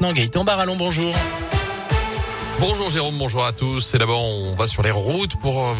[0.00, 1.14] maintenant Gaëtan Barallon, bonjour.
[2.60, 3.80] Bonjour Jérôme, bonjour à tous.
[3.80, 5.74] C'est d'abord, on va sur les routes pour euh,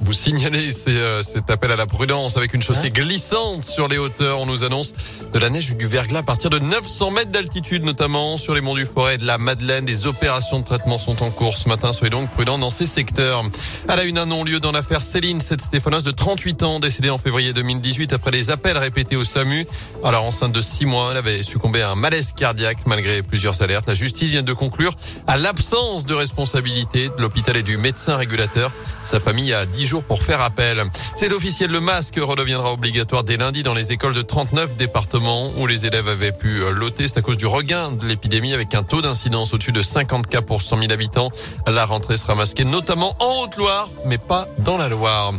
[0.00, 4.40] vous signaler euh, cet appel à la prudence avec une chaussée glissante sur les hauteurs.
[4.40, 4.94] On nous annonce
[5.34, 8.74] de la neige du verglas à partir de 900 mètres d'altitude, notamment sur les monts
[8.74, 9.84] du Forêt et de la Madeleine.
[9.84, 11.92] Des opérations de traitement sont en cours ce matin.
[11.92, 13.44] Soyez donc prudents dans ces secteurs.
[13.86, 17.18] À la une, un non-lieu dans l'affaire Céline, cette Stéphanos de 38 ans, décédée en
[17.18, 19.66] février 2018 après les appels répétés au SAMU.
[20.02, 23.86] Alors, enceinte de 6 mois, elle avait succombé à un malaise cardiaque malgré plusieurs alertes.
[23.86, 24.94] La justice vient de conclure
[25.26, 28.70] à l'absence de responsabilité de l'hôpital et du médecin régulateur.
[29.02, 30.82] Sa famille a 10 jours pour faire appel.
[31.16, 35.66] C'est officiel, le masque redeviendra obligatoire dès lundi dans les écoles de 39 départements où
[35.66, 37.08] les élèves avaient pu loter.
[37.08, 40.42] C'est à cause du regain de l'épidémie avec un taux d'incidence au-dessus de 50 cas
[40.42, 41.30] pour 100 000 habitants.
[41.66, 45.32] La rentrée sera masquée notamment en Haute-Loire, mais pas dans la Loire.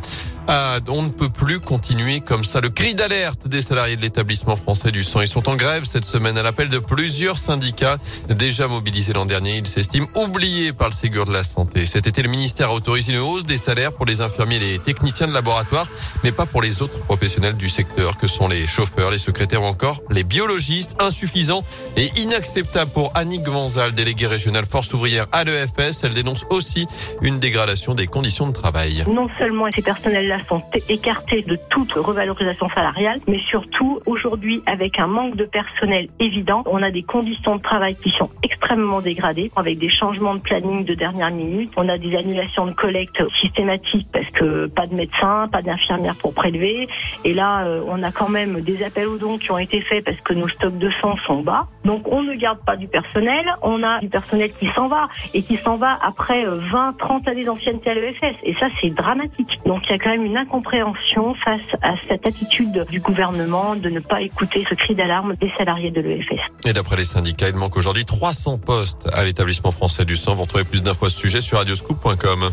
[0.48, 2.62] Ah, on ne peut plus continuer comme ça.
[2.62, 5.22] Le cri d'alerte des salariés de l'établissement français du sang.
[5.22, 7.98] Ils sont en grève cette semaine à l'appel de plusieurs syndicats
[8.30, 9.58] déjà mobilisés l'an dernier.
[9.58, 11.88] Ils s'estiment oubliés par le Ségur de la Santé.
[11.88, 14.80] Cet été, le ministère a autorisé une hausse des salaires pour les infirmiers et les
[14.80, 15.88] techniciens de laboratoire,
[16.24, 19.66] mais pas pour les autres professionnels du secteur que sont les chauffeurs, les secrétaires ou
[19.66, 20.96] encore les biologistes.
[21.00, 21.64] Insuffisant
[21.98, 26.04] et inacceptable pour Annick Vanzal, déléguée régionale force ouvrière à l'EFS.
[26.04, 26.88] Elle dénonce aussi
[27.24, 29.04] une dégradation des conditions de travail.
[29.08, 35.08] Non seulement ces personnels sont écartés de toute revalorisation salariale, mais surtout aujourd'hui avec un
[35.08, 39.78] manque de personnel évident, on a des conditions de travail qui sont extrêmement dégradées avec
[39.78, 44.30] des changements de planning de dernière minute, on a des annulations de collecte systématiques parce
[44.32, 46.88] que pas de médecins, pas d'infirmières pour prélever.
[47.24, 50.04] Et là euh, on a quand même des appels aux dons qui ont été faits
[50.04, 51.68] parce que nos stocks de sang sont bas.
[51.84, 55.42] Donc on ne garde pas du personnel, on a du personnel qui s'en va et
[55.44, 59.60] qui s'en va après 20, 30 années d'ancienneté à l'EFS et ça c'est dramatique.
[59.66, 63.90] Donc il y a quand même une incompréhension face à cette attitude du gouvernement de
[63.90, 66.66] ne pas écouter ce cri d'alarme des salariés de l'EFS.
[66.66, 70.36] Et d'après les syndicats, il manque aujourd'hui 300 postes à l'établissement français du sang.
[70.36, 72.50] Vous retrouvez plus d'infos à ce sujet sur radioscoop.com.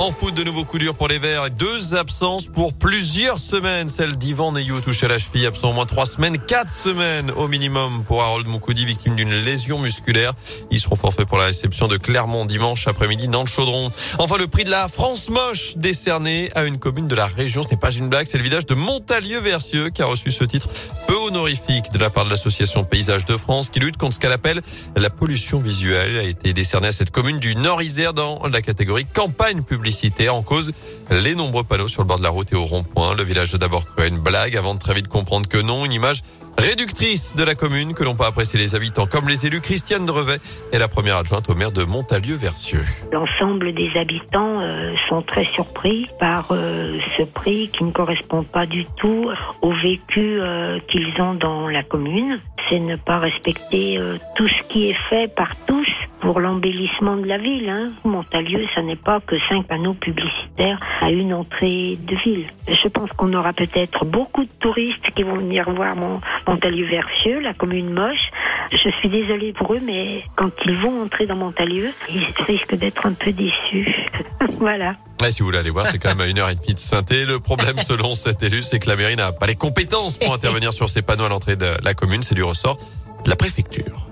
[0.00, 1.50] En foot, de nouveaux coups durs pour les Verts.
[1.50, 3.88] Deux absences pour plusieurs semaines.
[3.88, 7.46] Celle d'Ivan Neyou touché à la cheville, absent au moins trois semaines, quatre semaines au
[7.46, 10.32] minimum pour Harold Moukoudi, victime d'une lésion musculaire.
[10.72, 13.92] Ils seront forfaits pour la réception de Clermont dimanche après-midi dans le Chaudron.
[14.18, 17.62] Enfin, le prix de la France moche décerné à une commune de la région.
[17.62, 20.68] Ce n'est pas une blague, c'est le village de Montalieu-Versieux qui a reçu ce titre
[21.06, 24.32] peu honorifique de la part de l'association Paysage de France qui lutte contre ce qu'elle
[24.32, 24.60] appelle
[24.96, 26.18] la pollution visuelle.
[26.18, 29.83] A été décerné à cette commune du Nord-Isère dans la catégorie campagne publique
[30.30, 30.72] en cause
[31.10, 33.14] les nombreux panneaux sur le bord de la route et au rond-point.
[33.14, 35.84] Le village a d'abord cru à une blague avant de très vite comprendre que non,
[35.84, 36.22] une image
[36.56, 39.60] réductrice de la commune que l'on peut apprécier les habitants comme les élus.
[39.60, 40.38] Christiane Drevet
[40.72, 42.84] est la première adjointe au maire de Montalieu-Versieux.
[43.12, 48.66] L'ensemble des habitants euh, sont très surpris par euh, ce prix qui ne correspond pas
[48.66, 49.30] du tout
[49.62, 52.40] au vécu euh, qu'ils ont dans la commune.
[52.68, 54.00] C'est ne pas respecter
[54.36, 55.86] tout ce qui est fait par tous
[56.24, 57.68] pour l'embellissement de la ville.
[57.68, 57.88] Hein.
[58.04, 62.46] Montalieu, ça n'est pas que cinq panneaux publicitaires à une entrée de ville.
[62.66, 67.52] Je pense qu'on aura peut-être beaucoup de touristes qui vont venir voir mon, Montalieu-Versieux, la
[67.52, 68.30] commune moche.
[68.72, 73.04] Je suis désolée pour eux, mais quand ils vont entrer dans Montalieu, ils risquent d'être
[73.04, 74.08] un peu déçus.
[74.58, 74.92] voilà.
[75.28, 77.26] si vous voulez aller voir, c'est quand même à une heure et demie de synthé.
[77.26, 80.72] Le problème, selon cet élu, c'est que la mairie n'a pas les compétences pour intervenir
[80.72, 82.22] sur ces panneaux à l'entrée de la commune.
[82.22, 82.78] C'est du ressort
[83.24, 84.03] de la préfecture.